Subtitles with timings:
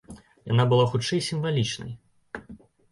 [0.51, 1.91] Яна была хутчэй сімвалічнай.